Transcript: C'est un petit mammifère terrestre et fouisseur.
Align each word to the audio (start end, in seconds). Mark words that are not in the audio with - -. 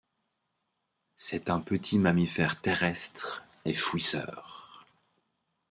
C'est 1.15 1.51
un 1.51 1.59
petit 1.59 1.99
mammifère 1.99 2.59
terrestre 2.59 3.45
et 3.65 3.75
fouisseur. 3.75 4.87